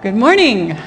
[0.00, 0.78] Good morning.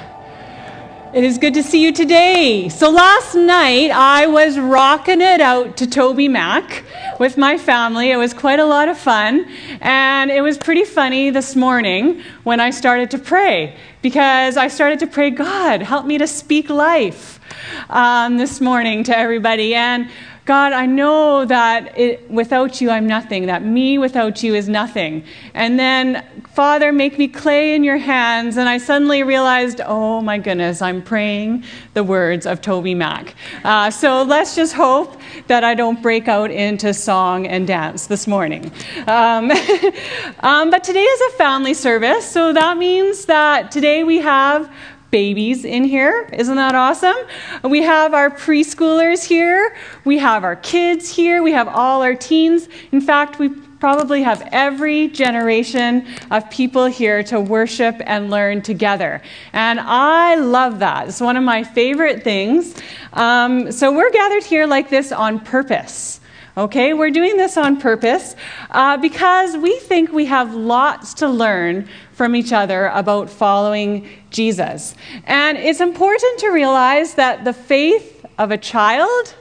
[1.14, 2.70] It is good to see you today.
[2.70, 8.12] So last night I was rocking it out to TobyMac with my family.
[8.12, 9.52] It was quite a lot of fun.
[9.82, 15.00] And it was pretty funny this morning when I started to pray because I started
[15.00, 17.42] to pray, God, help me to speak life
[17.90, 19.76] um, this morning to everybody.
[19.76, 20.10] And
[20.46, 25.24] God, I know that it, without you I'm nothing, that me without you is nothing.
[25.54, 28.58] And then, Father, make me clay in your hands.
[28.58, 33.34] And I suddenly realized, oh my goodness, I'm praying the words of TobyMac.
[33.64, 35.18] Uh, so let's just hope
[35.48, 38.70] that I don't break out into song and dance this morning.
[39.08, 39.50] Um,
[40.42, 44.70] um, but today is a family service, so that means that today we have
[45.10, 46.28] babies in here.
[46.34, 47.16] Isn't that awesome?
[47.64, 49.74] We have our preschoolers here.
[50.04, 51.44] We have our kids here.
[51.44, 52.68] We have all our teens.
[52.92, 59.20] In fact, we probably have every generation of people here to worship and learn together.
[59.54, 61.08] And I love that.
[61.08, 62.76] It's one of my favorite things.
[63.14, 66.20] Um, so we're gathered here like this on purpose.
[66.56, 68.36] Okay, we're doing this on purpose
[68.70, 74.94] uh, because we think we have lots to learn from each other about following Jesus.
[75.24, 79.34] And it's important to realize that the faith of a child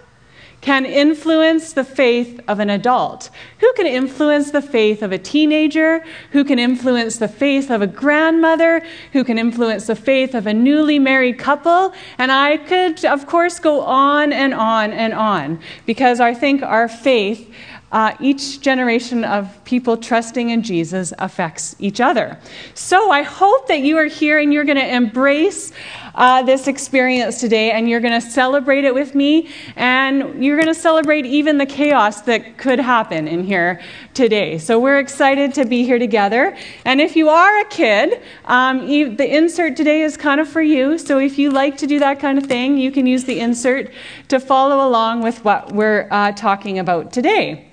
[0.61, 6.05] can influence the faith of an adult, who can influence the faith of a teenager,
[6.33, 10.53] who can influence the faith of a grandmother, who can influence the faith of a
[10.53, 11.95] newly married couple.
[12.19, 16.89] And I could, of course, go on and on and on because I think our
[16.89, 17.53] faith
[17.93, 22.39] uh, each generation of people trusting in Jesus affects each other.
[22.75, 25.73] So I hope that you are here and you're going to embrace
[26.21, 30.69] uh, this experience today and you're going to celebrate it with me and you're going
[30.69, 33.81] to celebrate even the chaos that could happen in here
[34.13, 34.59] today.
[34.59, 36.55] So we're excited to be here together.
[36.85, 40.61] And if you are a kid, um, you, the insert today is kind of for
[40.61, 40.99] you.
[40.99, 43.91] So if you like to do that kind of thing, you can use the insert
[44.29, 47.67] to follow along with what we're uh, talking about today.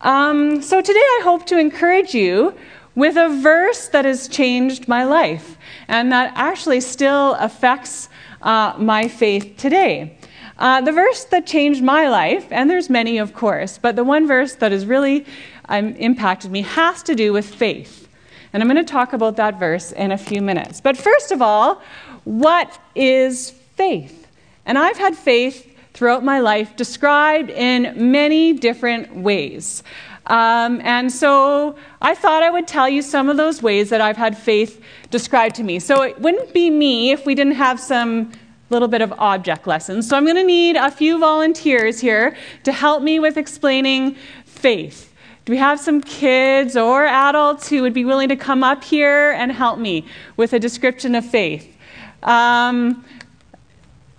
[0.00, 2.52] Um, so today I hope to encourage you
[2.96, 5.55] with a verse that has changed my life
[5.88, 8.08] and that actually still affects
[8.42, 10.18] uh, my faith today.
[10.58, 14.26] Uh, the verse that changed my life, and there's many, of course, but the one
[14.26, 15.26] verse that has really
[15.68, 18.08] um, impacted me has to do with faith.
[18.52, 20.80] And I'm going to talk about that verse in a few minutes.
[20.80, 21.82] But first of all,
[22.24, 24.26] what is faith?
[24.64, 29.82] And I've had faith throughout my life, described in many different ways.
[30.26, 34.16] Um, and so I thought I would tell you some of those ways that I've
[34.16, 35.78] had faith described to me.
[35.78, 38.32] So it wouldn't be me if we didn't have some
[38.70, 40.08] little bit of object lessons.
[40.08, 45.12] So I'm going to need a few volunteers here to help me with explaining faith.
[45.44, 49.30] Do we have some kids or adults who would be willing to come up here
[49.32, 50.04] and help me
[50.36, 51.76] with a description of faith?
[52.24, 53.04] Um,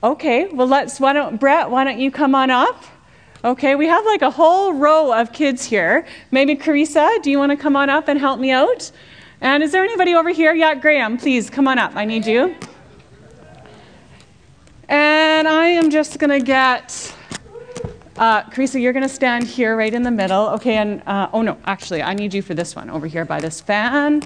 [0.04, 2.84] Okay, well, let's, why don't, Brett, why don't you come on up?
[3.48, 6.06] Okay, we have like a whole row of kids here.
[6.32, 8.92] Maybe Carissa, do you want to come on up and help me out?
[9.40, 10.54] And is there anybody over here?
[10.54, 11.96] Yeah, Graham, please come on up.
[11.96, 12.54] I need you.
[14.90, 17.16] And I am just going to get,
[18.18, 20.48] uh, Carissa, you're going to stand here right in the middle.
[20.50, 23.40] Okay, and, uh, oh no, actually, I need you for this one over here by
[23.40, 24.24] this fan.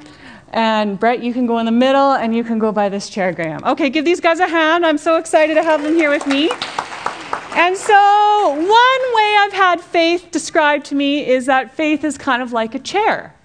[0.50, 3.32] And Brett, you can go in the middle and you can go by this chair,
[3.34, 3.64] Graham.
[3.66, 4.84] Okay, give these guys a hand.
[4.84, 6.50] I'm so excited to have them here with me.
[7.54, 12.42] And so, one way I've had faith described to me is that faith is kind
[12.42, 13.36] of like a chair.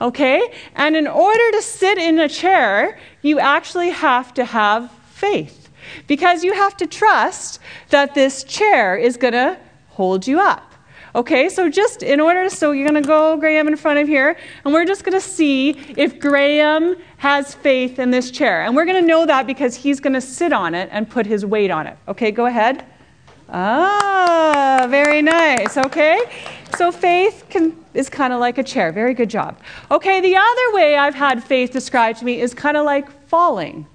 [0.00, 0.52] Okay?
[0.74, 5.70] And in order to sit in a chair, you actually have to have faith.
[6.08, 9.58] Because you have to trust that this chair is going to
[9.90, 10.72] hold you up.
[11.14, 14.36] Okay, so just in order, so you're going to go Graham in front of here,
[14.64, 18.62] and we're just going to see if Graham has faith in this chair.
[18.62, 21.24] And we're going to know that because he's going to sit on it and put
[21.24, 21.96] his weight on it.
[22.06, 22.84] Okay, go ahead.
[23.48, 25.76] Ah, very nice.
[25.76, 26.20] Okay,
[26.76, 28.92] so faith can, is kind of like a chair.
[28.92, 29.58] Very good job.
[29.90, 33.86] Okay, the other way I've had faith described to me is kind of like falling.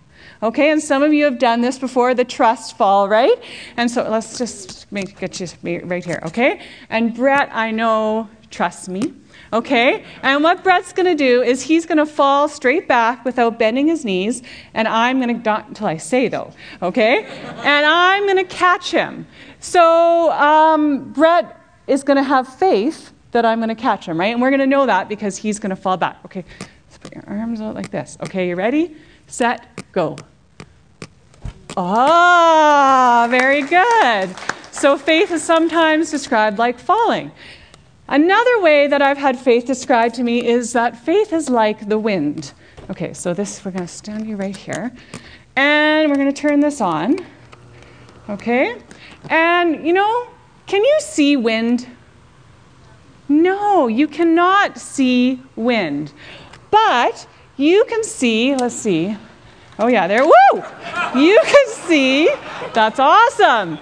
[0.43, 3.37] Okay, and some of you have done this before, the trust fall, right?
[3.77, 5.47] And so let's just make, get you
[5.83, 6.61] right here, okay?
[6.89, 9.13] And Brett, I know, trusts me,
[9.53, 10.03] okay?
[10.23, 13.87] And what Brett's going to do is he's going to fall straight back without bending
[13.87, 14.41] his knees,
[14.73, 17.23] and I'm going to, not until I say though, okay?
[17.23, 19.27] and I'm going to catch him.
[19.61, 24.33] So um, Brett is going to have faith that I'm going to catch him, right?
[24.33, 26.17] And we're going to know that because he's going to fall back.
[26.25, 28.17] Okay, let's put your arms out like this.
[28.21, 28.95] Okay, you ready?
[29.27, 30.17] Set, go.
[31.77, 34.35] Ah, very good.
[34.71, 37.31] So faith is sometimes described like falling.
[38.07, 41.99] Another way that I've had faith described to me is that faith is like the
[41.99, 42.51] wind.
[42.89, 44.91] Okay, so this, we're going to stand you right here.
[45.55, 47.17] And we're going to turn this on.
[48.27, 48.81] Okay?
[49.29, 50.27] And, you know,
[50.65, 51.87] can you see wind?
[53.29, 56.11] No, you cannot see wind.
[56.69, 57.27] But
[57.57, 59.15] you can see, let's see.
[59.79, 60.63] Oh, yeah, there, woo!
[61.15, 62.29] You can see,
[62.73, 63.79] that's awesome.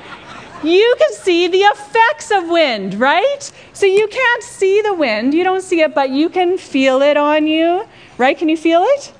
[0.63, 3.51] You can see the effects of wind, right?
[3.73, 7.17] So you can't see the wind, you don't see it, but you can feel it
[7.17, 7.87] on you,
[8.17, 8.37] right?
[8.37, 9.13] Can you feel it?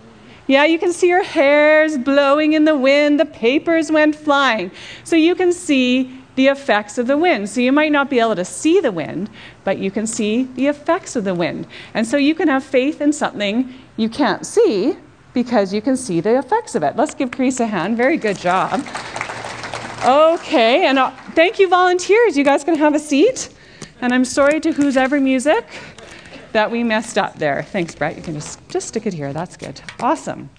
[0.49, 4.71] Yeah, you can see your hairs blowing in the wind, the papers went flying.
[5.03, 7.47] So you can see the effects of the wind.
[7.49, 9.29] So you might not be able to see the wind,
[9.63, 11.67] but you can see the effects of the wind.
[11.93, 14.97] And so you can have faith in something you can't see
[15.35, 16.95] because you can see the effects of it.
[16.95, 17.95] Let's give Chris a hand.
[17.95, 18.83] Very good job.
[20.03, 22.35] Okay, and uh, thank you, volunteers.
[22.35, 23.49] You guys can have a seat.
[24.01, 25.67] And I'm sorry to who's ever music
[26.51, 27.63] that we messed up there.
[27.63, 28.15] Thanks, Brett.
[28.15, 29.33] You can just, just stick it here.
[29.33, 29.81] That's good.
[29.99, 30.49] Awesome.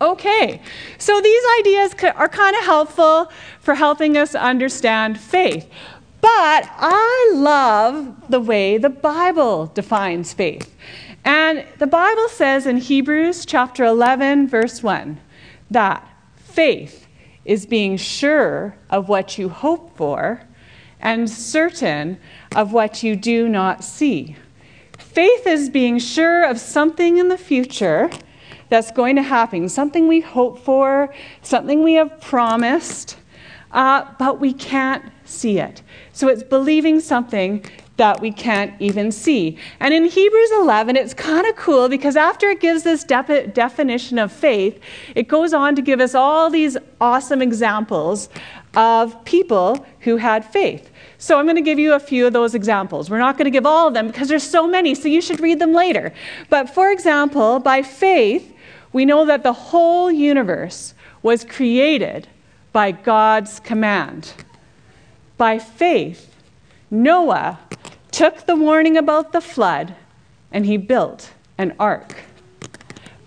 [0.00, 0.60] Okay,
[0.98, 3.30] so these ideas are kind of helpful
[3.60, 5.70] for helping us understand faith.
[6.20, 10.74] But I love the way the Bible defines faith.
[11.24, 15.20] And the Bible says in Hebrews chapter 11, verse 1,
[15.70, 17.06] that faith
[17.44, 20.42] is being sure of what you hope for
[21.00, 22.18] and certain
[22.54, 24.36] of what you do not see.
[25.02, 28.10] Faith is being sure of something in the future
[28.70, 31.12] that's going to happen, something we hope for,
[31.42, 33.18] something we have promised,
[33.72, 35.82] uh, but we can't see it.
[36.12, 37.64] So it's believing something
[37.98, 39.58] that we can't even see.
[39.80, 44.18] And in Hebrews 11, it's kind of cool because after it gives this de- definition
[44.18, 44.80] of faith,
[45.14, 48.30] it goes on to give us all these awesome examples
[48.74, 50.90] of people who had faith.
[51.22, 53.08] So I'm going to give you a few of those examples.
[53.08, 55.38] We're not going to give all of them because there's so many, so you should
[55.38, 56.12] read them later.
[56.50, 58.52] But for example, by faith,
[58.92, 62.26] we know that the whole universe was created
[62.72, 64.32] by God's command.
[65.36, 66.34] By faith,
[66.90, 67.60] Noah
[68.10, 69.94] took the warning about the flood
[70.50, 72.16] and he built an ark.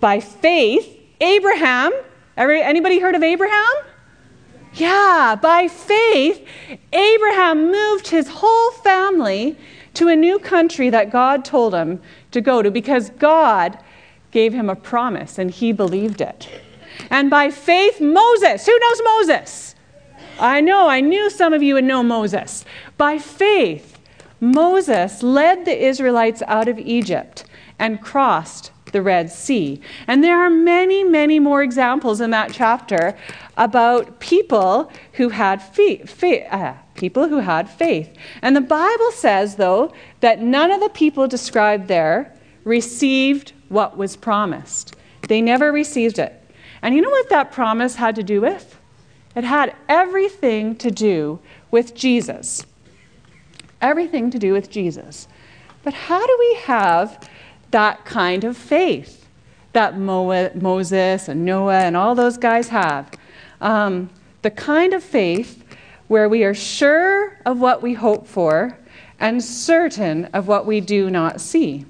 [0.01, 1.93] By faith, Abraham,
[2.35, 3.73] anybody heard of Abraham?
[4.75, 6.45] Yeah, by faith,
[6.91, 9.57] Abraham moved his whole family
[9.93, 12.01] to a new country that God told him
[12.31, 13.79] to go to because God
[14.31, 16.49] gave him a promise and he believed it.
[17.09, 19.75] And by faith, Moses, who knows Moses?
[20.39, 22.65] I know, I knew some of you would know Moses.
[22.97, 23.97] By faith,
[24.41, 27.45] Moses led the Israelites out of Egypt
[27.79, 29.79] and crossed the Red Sea.
[30.07, 33.17] And there are many, many more examples in that chapter
[33.57, 36.23] about people who had faith.
[36.23, 38.11] Uh, people who had faith.
[38.41, 44.15] And the Bible says, though, that none of the people described there received what was
[44.15, 44.95] promised.
[45.27, 46.41] They never received it.
[46.81, 48.79] And you know what that promise had to do with?
[49.35, 51.39] It had everything to do
[51.71, 52.65] with Jesus.
[53.81, 55.27] Everything to do with Jesus.
[55.83, 57.29] But how do we have
[57.71, 59.27] that kind of faith
[59.73, 63.11] that Moses and Noah and all those guys have?
[63.61, 64.09] Um,
[64.41, 65.63] the kind of faith
[66.07, 68.77] where we are sure of what we hope for
[69.19, 71.85] and certain of what we do not see.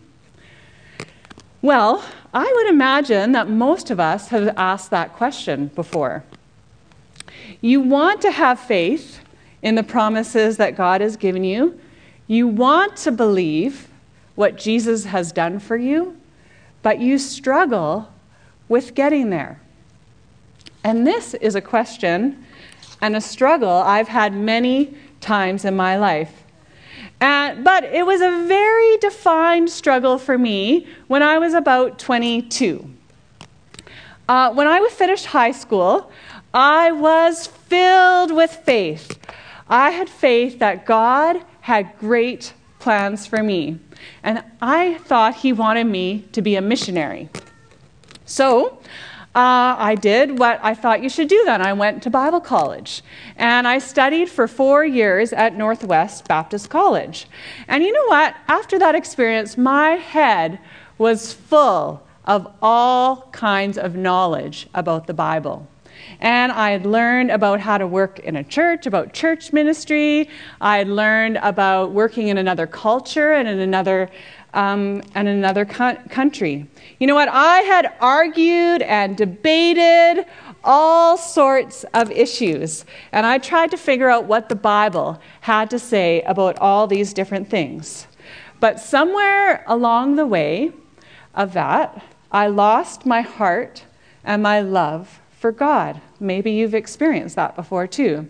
[1.61, 2.03] Well,
[2.33, 6.23] I would imagine that most of us have asked that question before.
[7.61, 9.19] You want to have faith
[9.61, 11.79] in the promises that God has given you.
[12.27, 13.87] You want to believe
[14.35, 16.17] what Jesus has done for you,
[16.83, 18.09] but you struggle
[18.67, 19.59] with getting there.
[20.85, 22.45] And this is a question
[23.01, 26.43] and a struggle I've had many times in my life.
[27.19, 32.87] But it was a very defined struggle for me when I was about 22.
[34.29, 36.11] Uh, when I was finished high school,
[36.53, 39.19] I was filled with faith.
[39.67, 43.79] I had faith that God had great plans for me,
[44.21, 47.29] and I thought He wanted me to be a missionary.
[48.25, 48.79] So
[49.35, 51.61] uh, I did what I thought you should do then.
[51.61, 53.03] I went to Bible college
[53.35, 57.27] and I studied for four years at Northwest Baptist College.
[57.67, 58.33] And you know what?
[58.47, 60.59] After that experience, my head
[60.97, 65.67] was full of all kinds of knowledge about the Bible.
[66.19, 70.29] And I had learned about how to work in a church, about church ministry.
[70.61, 74.09] I had learned about working in another culture and in another
[74.55, 76.65] um, and another co- country.
[76.97, 77.29] You know what?
[77.29, 80.25] I had argued and debated
[80.63, 85.77] all sorts of issues, and I tried to figure out what the Bible had to
[85.77, 88.07] say about all these different things.
[88.59, 90.71] But somewhere along the way
[91.35, 93.85] of that, I lost my heart
[94.23, 96.01] and my love for God.
[96.19, 98.27] Maybe you've experienced that before too.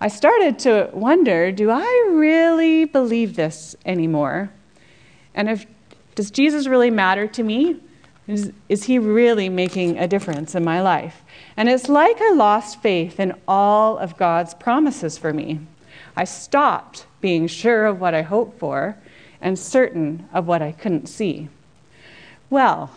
[0.00, 4.50] I started to wonder do I really believe this anymore?
[5.38, 5.66] And if,
[6.16, 7.76] does Jesus really matter to me?
[8.26, 11.22] Is, is he really making a difference in my life?
[11.56, 15.60] And it's like I lost faith in all of God's promises for me.
[16.16, 18.96] I stopped being sure of what I hoped for
[19.40, 21.48] and certain of what I couldn't see.
[22.50, 22.90] Well,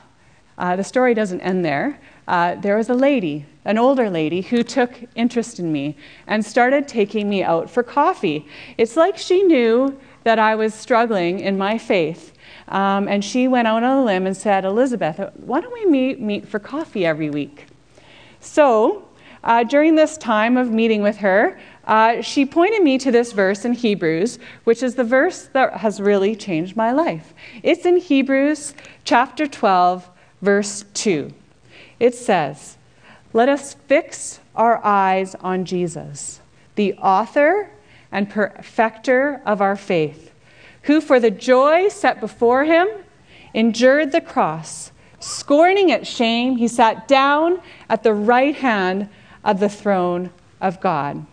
[0.57, 1.99] uh, the story doesn't end there.
[2.27, 5.95] Uh, there was a lady, an older lady, who took interest in me
[6.25, 8.47] and started taking me out for coffee.
[8.79, 12.33] It's like she knew that I was struggling in my faith.
[12.67, 16.19] Um, and she went out on a limb and said, Elizabeth, why don't we meet,
[16.19, 17.67] meet for coffee every week?
[18.39, 19.07] So,
[19.43, 23.65] uh, during this time of meeting with her, uh, she pointed me to this verse
[23.65, 27.33] in Hebrews, which is the verse that has really changed my life.
[27.63, 30.07] It's in Hebrews chapter 12,
[30.41, 31.33] verse 2.
[31.99, 32.77] It says,
[33.33, 36.39] Let us fix our eyes on Jesus,
[36.75, 37.71] the author
[38.11, 40.31] and perfecter of our faith,
[40.83, 42.87] who for the joy set before him
[43.53, 44.91] endured the cross.
[45.19, 49.07] Scorning its shame, he sat down at the right hand
[49.43, 51.25] of the throne of God.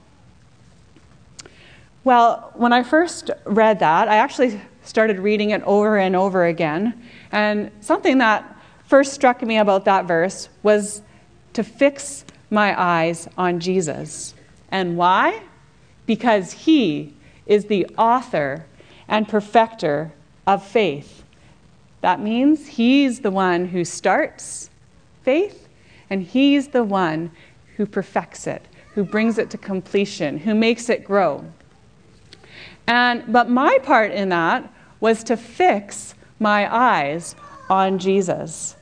[2.05, 7.03] Well, when I first read that, I actually started reading it over and over again.
[7.33, 11.03] And something that first struck me about that verse was
[11.53, 14.35] to fix my eyes on Jesus.
[14.71, 15.43] And why?
[16.09, 17.15] Because he
[17.47, 18.67] is the author
[19.07, 20.13] and perfecter
[20.47, 21.23] of faith.
[22.01, 24.71] That means he's the one who starts
[25.23, 25.69] faith,
[26.11, 27.31] and he's the one
[27.77, 31.45] who perfects it, who brings it to completion, who makes it grow.
[32.87, 37.37] And, but my part in that was to fix my eyes
[37.69, 38.77] on Jesus.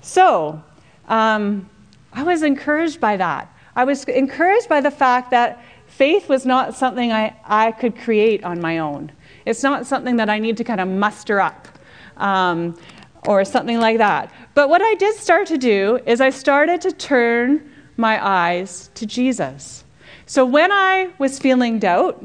[0.00, 0.62] So,
[1.08, 1.68] um,
[2.12, 3.52] I was encouraged by that.
[3.74, 5.64] I was encouraged by the fact that
[5.96, 9.12] faith was not something I, I could create on my own.
[9.46, 11.68] It's not something that I need to kind of muster up
[12.16, 12.76] um,
[13.26, 14.32] or something like that.
[14.54, 19.06] But what I did start to do is I started to turn my eyes to
[19.06, 19.84] Jesus.
[20.26, 22.24] So when I was feeling doubt,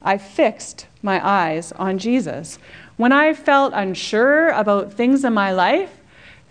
[0.00, 2.58] I fixed my eyes on Jesus.
[2.96, 5.90] When I felt unsure about things in my life,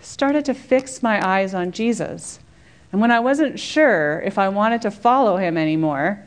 [0.02, 2.40] started to fix my eyes on Jesus.
[2.92, 6.24] And when I wasn't sure if I wanted to follow him anymore,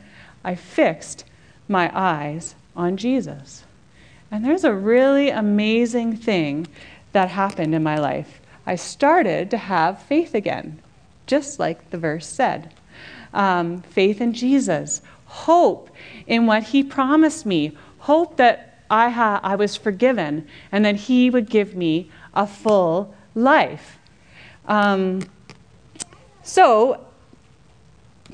[0.47, 1.25] I fixed
[1.67, 3.65] my eyes on Jesus.
[4.31, 6.67] And there's a really amazing thing
[7.11, 8.39] that happened in my life.
[8.65, 10.81] I started to have faith again,
[11.25, 12.73] just like the verse said.
[13.33, 15.89] Um, faith in Jesus, hope
[16.27, 21.29] in what He promised me, hope that I, ha- I was forgiven and that He
[21.29, 23.99] would give me a full life.
[24.65, 25.23] Um,
[26.41, 27.05] so,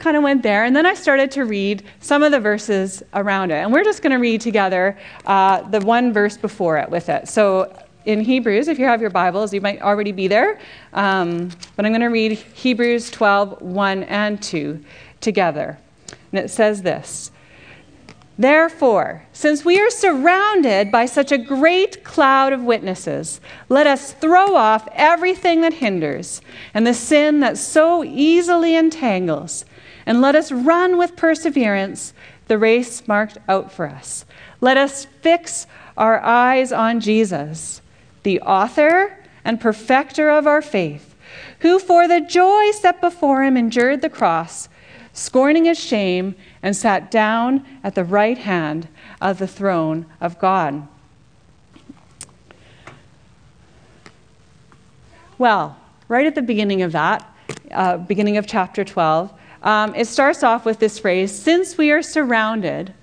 [0.03, 3.51] kind of went there, and then I started to read some of the verses around
[3.51, 3.55] it.
[3.55, 7.29] And we're just going to read together uh, the one verse before it with it.
[7.29, 7.74] So,
[8.05, 10.60] in Hebrews, if you have your Bibles, you might already be there.
[10.91, 14.83] Um, but I'm going to read Hebrews 12, 1 and 2
[15.22, 15.79] together.
[16.33, 17.31] And it says this
[18.38, 24.55] Therefore, since we are surrounded by such a great cloud of witnesses, let us throw
[24.55, 26.41] off everything that hinders
[26.74, 29.63] and the sin that so easily entangles,
[30.05, 32.13] and let us run with perseverance
[32.48, 34.25] the race marked out for us.
[34.62, 35.67] Let us fix
[35.98, 37.81] our eyes on Jesus,
[38.24, 41.15] the author and perfecter of our faith,
[41.60, 44.69] who for the joy set before him endured the cross
[45.13, 48.88] scorning his shame, and sat down at the right hand
[49.22, 50.88] of the throne of God.
[55.38, 57.27] Well, right at the beginning of that,
[57.72, 59.31] uh, beginning of chapter 12,
[59.63, 62.93] um, it starts off with this phrase Since we are surrounded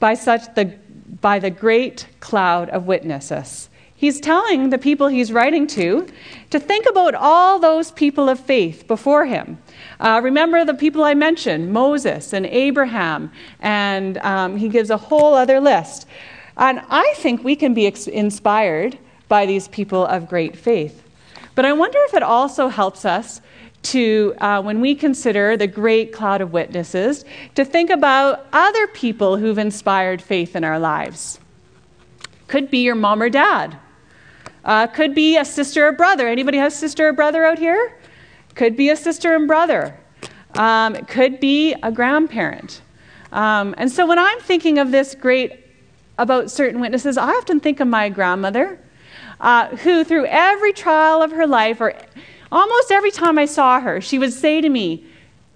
[0.00, 0.76] by such the
[1.20, 3.68] by the great cloud of witnesses.
[3.94, 6.08] He's telling the people he's writing to
[6.50, 9.58] to think about all those people of faith before him.
[10.00, 13.30] Uh, remember the people I mentioned Moses and Abraham,
[13.60, 16.08] and um, he gives a whole other list.
[16.56, 21.04] And I think we can be ex- inspired by these people of great faith.
[21.54, 23.40] But I wonder if it also helps us
[23.82, 27.24] to, uh, when we consider the great cloud of witnesses,
[27.54, 31.40] to think about other people who've inspired faith in our lives.
[32.46, 33.76] Could be your mom or dad.
[34.64, 36.28] Uh, could be a sister or brother.
[36.28, 37.98] Anybody has sister or brother out here?
[38.54, 39.98] Could be a sister and brother.
[40.54, 42.82] Um, could be a grandparent.
[43.32, 45.58] Um, and so when I'm thinking of this great
[46.18, 48.78] about certain witnesses, I often think of my grandmother.
[49.42, 51.94] uh, who, through every trial of her life, or
[52.52, 55.04] almost every time I saw her, she would say to me,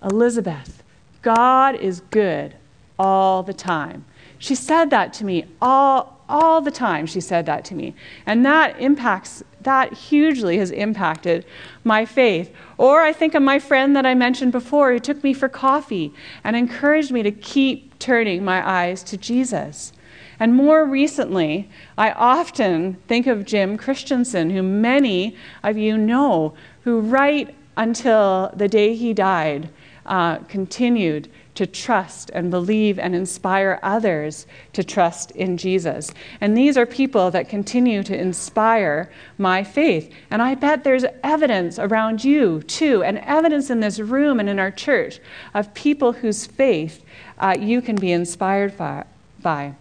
[0.03, 0.83] Elizabeth,
[1.23, 2.57] God is good
[2.99, 4.05] all the time.
[4.38, 7.07] She said that to me all, all the time.
[7.07, 7.95] She said that to me.
[8.25, 11.45] And that impacts, that hugely has impacted
[11.85, 12.55] my faith.
[12.79, 16.12] Or I think of my friend that I mentioned before who took me for coffee
[16.45, 19.93] and encouraged me to keep turning my eyes to Jesus.
[20.38, 26.53] And more recently, I often think of Jim Christensen, who many of you know,
[26.87, 29.69] who right until the day he died
[30.07, 36.12] uh, continued to trust and believe and inspire others to trust in Jesus.
[36.40, 40.14] And these are people that continue to inspire my faith.
[40.31, 44.61] And I bet there's evidence around you too, and evidence in this room and in
[44.61, 45.19] our church
[45.55, 47.05] of people whose faith
[47.40, 49.75] uh, you can be inspired by.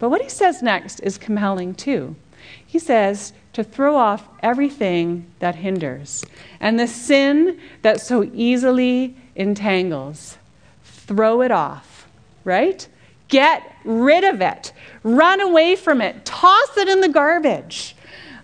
[0.00, 2.16] But what he says next is compelling too.
[2.66, 6.24] He says to throw off everything that hinders
[6.60, 10.38] and the sin that so easily entangles.
[10.84, 12.08] Throw it off,
[12.44, 12.86] right?
[13.28, 14.72] Get rid of it.
[15.02, 16.24] Run away from it.
[16.24, 17.96] Toss it in the garbage.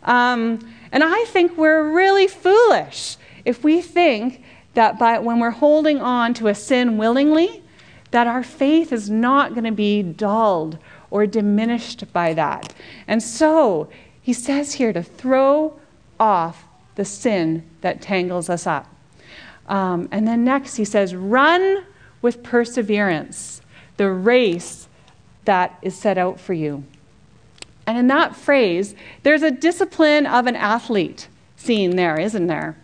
[0.03, 0.59] Um,
[0.93, 4.43] and I think we're really foolish if we think
[4.75, 7.63] that by, when we're holding on to a sin willingly,
[8.11, 10.79] that our faith is not going to be dulled
[11.11, 12.75] or diminished by that.
[13.07, 13.89] And so
[14.29, 15.81] he says here to throw
[16.21, 16.65] off
[16.97, 18.87] the sin that tangles us up.
[19.67, 21.83] Um, and then next he says, run
[22.21, 23.63] with perseverance
[23.97, 24.87] the race
[25.47, 26.85] that is set out for you.
[27.87, 32.77] And in that phrase, there's a discipline of an athlete seen there, isn't there?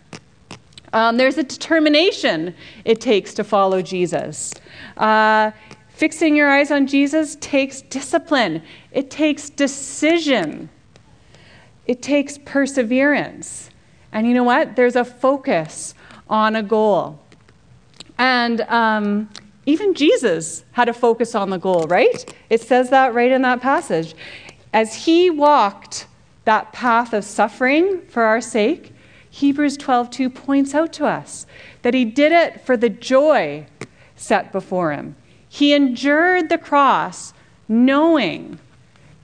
[0.93, 4.51] Um, there's a determination it takes to follow Jesus.
[4.97, 5.51] Uh,
[5.95, 8.61] Fixing your eyes on Jesus takes discipline,
[8.91, 10.69] it takes decision,
[11.87, 13.69] it takes perseverance.
[14.11, 14.75] And you know what?
[14.75, 15.93] There's a focus
[16.29, 17.19] on a goal.
[18.17, 19.29] And um,
[19.65, 22.33] even Jesus had a focus on the goal, right?
[22.49, 24.15] It says that right in that passage.
[24.73, 26.07] As he walked
[26.45, 28.93] that path of suffering for our sake,
[29.29, 31.45] Hebrews 12:2 points out to us
[31.81, 33.67] that he did it for the joy
[34.15, 35.15] set before him.
[35.47, 37.33] He endured the cross
[37.67, 38.59] knowing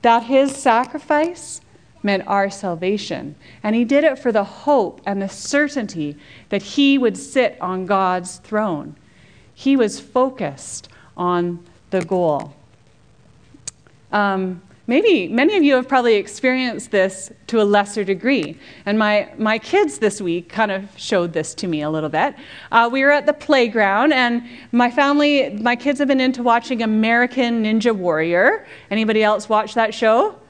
[0.01, 1.60] that his sacrifice
[2.03, 3.35] meant our salvation.
[3.63, 6.17] And he did it for the hope and the certainty
[6.49, 8.95] that he would sit on God's throne.
[9.53, 12.53] He was focused on the goal.
[14.11, 18.57] Um, maybe many of you have probably experienced this to a lesser degree.
[18.85, 22.35] And my, my kids this week kind of showed this to me a little bit.
[22.71, 26.81] Uh, we were at the playground, and my family, my kids have been into watching
[26.81, 28.65] American Ninja Warrior.
[28.89, 30.40] Anybody else watch that show?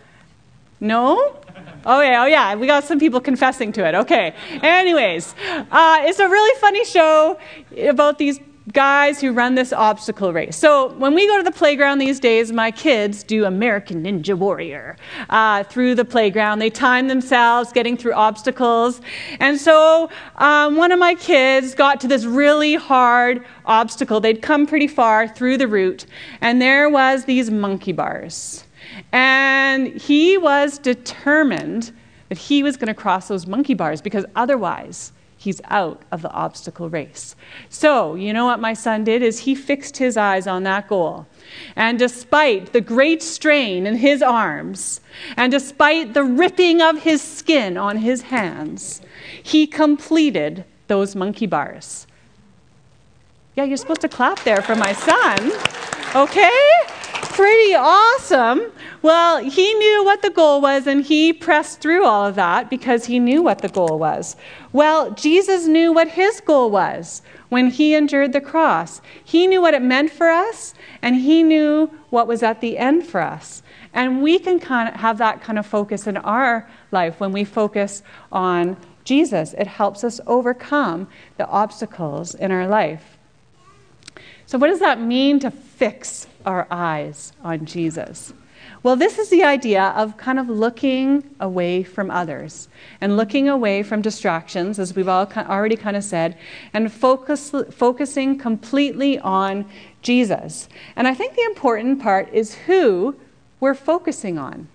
[0.81, 1.37] No?
[1.85, 3.95] Oh yeah, oh yeah, we got some people confessing to it.
[3.95, 4.35] Okay.
[4.61, 7.39] Anyways, uh, it's a really funny show
[7.87, 8.39] about these
[8.71, 10.55] guys who run this obstacle race.
[10.55, 14.97] So when we go to the playground these days, my kids do American Ninja Warrior
[15.29, 16.59] uh, through the playground.
[16.59, 19.01] They time themselves getting through obstacles.
[19.39, 24.19] And so um, one of my kids got to this really hard obstacle.
[24.19, 26.05] They'd come pretty far through the route,
[26.41, 28.63] and there was these monkey bars.
[29.11, 31.91] And he was determined
[32.29, 36.31] that he was going to cross those monkey bars because otherwise he's out of the
[36.31, 37.35] obstacle race.
[37.69, 41.25] So, you know what my son did is he fixed his eyes on that goal.
[41.75, 45.01] And despite the great strain in his arms,
[45.35, 49.01] and despite the ripping of his skin on his hands,
[49.41, 52.05] he completed those monkey bars.
[53.55, 55.51] Yeah, you're supposed to clap there for my son.
[56.15, 56.61] Okay?
[57.33, 58.71] Pretty awesome.
[59.01, 63.05] Well, he knew what the goal was and he pressed through all of that because
[63.05, 64.35] he knew what the goal was.
[64.73, 69.01] Well, Jesus knew what his goal was when he endured the cross.
[69.23, 73.03] He knew what it meant for us and he knew what was at the end
[73.05, 73.63] for us.
[73.93, 77.43] And we can kind of have that kind of focus in our life when we
[77.43, 79.53] focus on Jesus.
[79.53, 83.17] It helps us overcome the obstacles in our life.
[84.45, 88.33] So, what does that mean to fix our eyes on Jesus?
[88.83, 92.67] Well, this is the idea of kind of looking away from others
[92.99, 96.35] and looking away from distractions, as we've all already kind of said,
[96.73, 99.69] and focus, focusing completely on
[100.01, 100.67] Jesus.
[100.95, 103.15] And I think the important part is who
[103.59, 104.67] we're focusing on.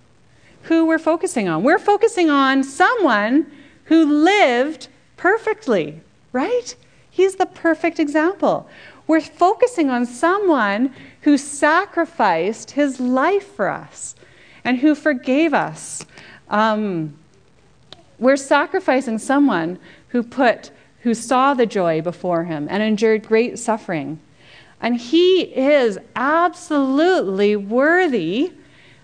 [0.62, 1.64] Who we're focusing on.
[1.64, 3.50] We're focusing on someone
[3.84, 6.00] who lived perfectly,
[6.32, 6.76] right?
[7.10, 8.68] He's the perfect example.
[9.08, 10.94] We're focusing on someone
[11.26, 14.14] who sacrificed his life for us
[14.62, 16.06] and who forgave us.
[16.48, 17.18] Um,
[18.20, 24.20] We're sacrificing someone who put who saw the joy before him and endured great suffering.
[24.80, 28.52] And he is absolutely worthy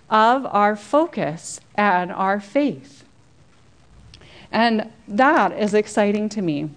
[0.08, 3.02] of our focus and our faith.
[4.52, 6.70] And that is exciting to me.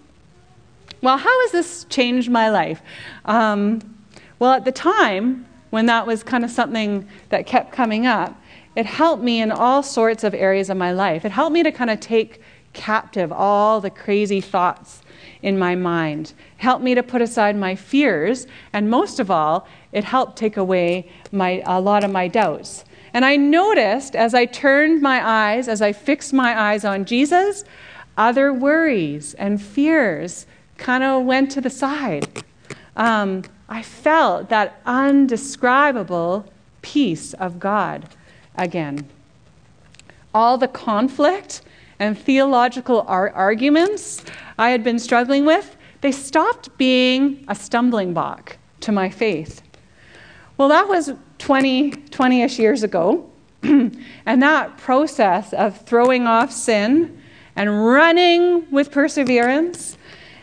[1.03, 2.81] Well, how has this changed my life?
[3.25, 3.94] Um,
[4.39, 8.39] well, at the time, when that was kind of something that kept coming up,
[8.76, 11.26] it helped me in all sorts of areas of my life.
[11.26, 12.41] It helped me to kind of take
[12.74, 15.02] captive all the crazy thoughts
[15.41, 16.34] in my mind.
[16.58, 21.10] Helped me to put aside my fears, and most of all, it helped take away
[21.32, 22.84] my, a lot of my doubts.
[23.13, 27.63] And I noticed as I turned my eyes, as I fixed my eyes on Jesus,
[28.17, 30.45] other worries and fears
[30.78, 32.43] kind of went to the side.
[32.98, 36.51] Um, I felt that undescribable
[36.82, 38.10] peace of God
[38.56, 39.08] again.
[40.34, 41.62] All the conflict
[41.99, 44.23] and theological ar- arguments
[44.58, 49.62] I had been struggling with, they stopped being a stumbling block to my faith.
[50.58, 53.30] Well, that was 20, 20-ish years ago.
[53.63, 57.19] and that process of throwing off sin
[57.56, 59.97] and running with perseverance,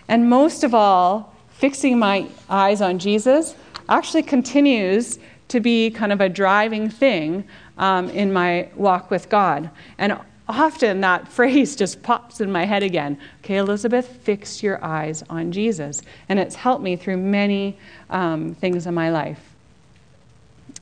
[0.09, 1.32] and most of all,
[1.63, 3.55] fixing my eyes on Jesus,
[3.89, 7.45] actually continues to be kind of a driving thing
[7.79, 9.71] um, in my walk with God.
[9.97, 13.17] And often that phrase just pops in my head again.
[13.45, 16.03] Okay, Elizabeth, fix your eyes on Jesus.
[16.29, 17.79] And it's helped me through many
[18.11, 19.55] um, things in my life.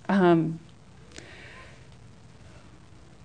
[0.09, 0.59] Um,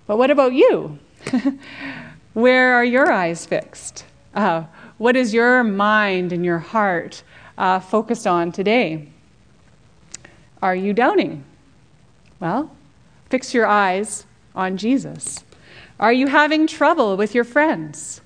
[0.07, 0.99] but what about you?
[2.33, 4.03] Where are your eyes fixed?
[4.33, 4.65] Uh,
[4.97, 7.23] what is your mind and your heart
[7.57, 9.09] uh, focused on today?
[10.61, 11.43] Are you doubting?
[12.39, 12.71] Well,
[13.29, 15.43] fix your eyes on Jesus.
[15.99, 18.21] Are you having trouble with your friends?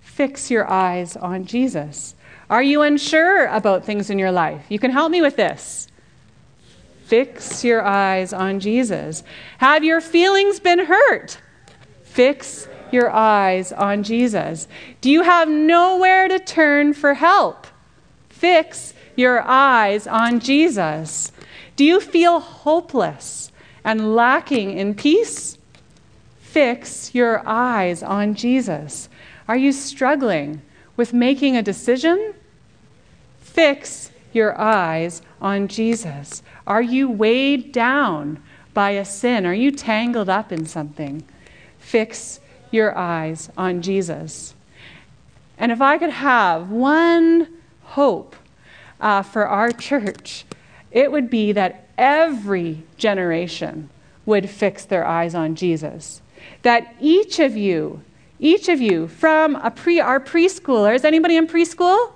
[0.00, 2.14] Fix your eyes on Jesus.
[2.50, 4.64] Are you unsure about things in your life?
[4.68, 5.88] You can help me with this.
[7.04, 9.22] Fix your eyes on Jesus.
[9.58, 11.38] Have your feelings been hurt?
[12.02, 14.68] Fix your eyes on Jesus.
[15.00, 17.66] Do you have nowhere to turn for help?
[18.38, 21.32] Fix your eyes on Jesus.
[21.76, 23.52] Do you feel hopeless
[23.84, 25.58] and lacking in peace?
[26.58, 29.08] fix your eyes on Jesus?
[29.46, 30.60] Are you struggling
[30.96, 32.34] with making a decision?
[33.38, 36.42] Fix your eyes on Jesus.
[36.66, 38.42] Are you weighed down
[38.74, 39.46] by a sin?
[39.46, 41.22] Are you tangled up in something?
[41.78, 44.54] Fix your eyes on Jesus.
[45.58, 47.46] And if I could have one
[47.98, 48.36] hope
[49.00, 50.44] uh, for our church,
[50.90, 53.90] it would be that every generation
[54.24, 56.22] would fix their eyes on Jesus
[56.62, 58.02] that each of you,
[58.38, 62.12] each of you, from a pre, our preschoolers, anybody in preschool?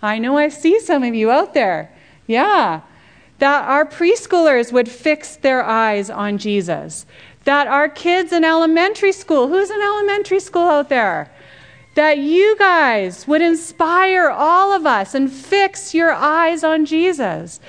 [0.00, 1.92] I know I see some of you out there.
[2.26, 2.82] Yeah.
[3.38, 7.06] That our preschoolers would fix their eyes on Jesus.
[7.44, 11.30] That our kids in elementary school, who's in elementary school out there?
[11.94, 17.60] That you guys would inspire all of us and fix your eyes on Jesus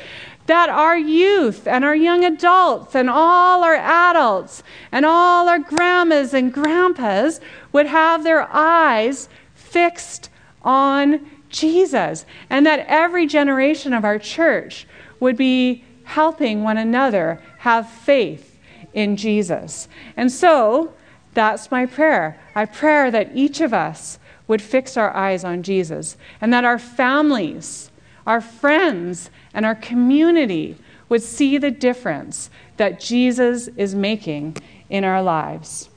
[0.45, 6.33] that our youth and our young adults and all our adults and all our grandmas
[6.33, 7.39] and grandpas
[7.71, 10.29] would have their eyes fixed
[10.63, 14.87] on Jesus, and that every generation of our church
[15.19, 18.59] would be helping one another have faith
[18.93, 19.87] in Jesus.
[20.17, 20.93] And so,
[21.33, 22.39] that's my prayer.
[22.55, 26.79] I pray that each of us would fix our eyes on Jesus, and that our
[26.79, 27.89] families,
[28.27, 30.77] our friends, and our community
[31.09, 34.57] would see the difference that Jesus is making
[34.89, 35.89] in our lives.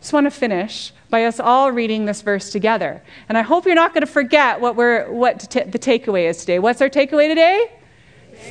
[0.00, 3.02] Just want to finish by us all reading this verse together.
[3.28, 6.38] And I hope you're not going to forget what, we're, what t- the takeaway is
[6.40, 6.58] today.
[6.58, 7.72] What's our takeaway today?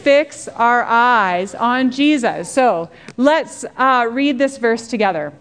[0.01, 2.51] Fix our eyes on Jesus.
[2.51, 5.31] So let's uh, read this verse together.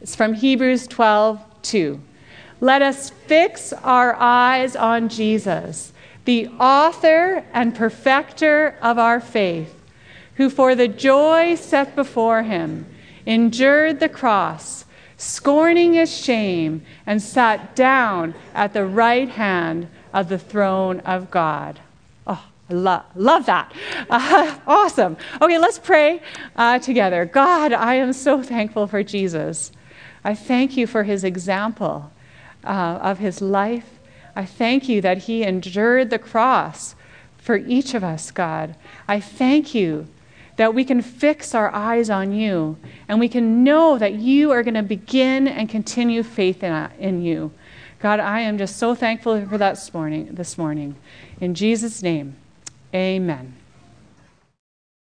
[0.00, 2.00] It's from Hebrews 12 2.
[2.60, 5.92] Let us fix our eyes on Jesus
[6.24, 9.74] the author and perfecter of our faith,
[10.34, 12.86] who for the joy set before him
[13.26, 14.84] endured the cross,
[15.16, 21.80] scorning his shame, and sat down at the right hand of the throne of God.
[22.26, 23.72] Oh, I love, love that.
[24.08, 25.16] Uh, awesome.
[25.40, 26.22] Okay, let's pray
[26.56, 27.24] uh, together.
[27.24, 29.72] God, I am so thankful for Jesus.
[30.24, 32.10] I thank you for his example
[32.64, 34.00] uh, of his life
[34.34, 36.94] I thank you that He endured the cross
[37.38, 38.76] for each of us, God.
[39.08, 40.06] I thank you
[40.56, 42.76] that we can fix our eyes on you
[43.08, 47.22] and we can know that you are going to begin and continue faith in, in
[47.22, 47.52] you.
[47.98, 50.34] God, I am just so thankful for that this morning.
[50.34, 50.96] This morning.
[51.40, 52.36] In Jesus' name,
[52.94, 53.59] amen.